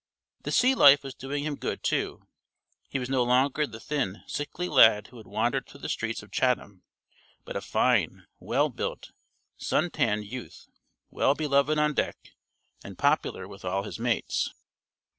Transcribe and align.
The 0.41 0.51
sea 0.51 0.73
life 0.73 1.03
was 1.03 1.13
doing 1.13 1.43
him 1.43 1.53
good, 1.55 1.83
too. 1.83 2.25
He 2.89 2.97
was 2.97 3.07
no 3.07 3.21
longer 3.21 3.67
the 3.67 3.79
thin, 3.79 4.23
sickly 4.25 4.67
lad 4.67 5.05
who 5.05 5.17
had 5.19 5.27
wandered 5.27 5.67
through 5.67 5.81
the 5.81 5.89
streets 5.89 6.23
of 6.23 6.31
Chatham, 6.31 6.81
but 7.45 7.55
a 7.55 7.61
fine, 7.61 8.25
well 8.39 8.69
built, 8.69 9.11
sun 9.57 9.91
tanned 9.91 10.25
youth, 10.25 10.65
well 11.11 11.35
beloved 11.35 11.77
on 11.77 11.93
deck 11.93 12.33
and 12.83 12.97
popular 12.97 13.47
with 13.47 13.63
all 13.63 13.83
his 13.83 13.99
mates. 13.99 14.51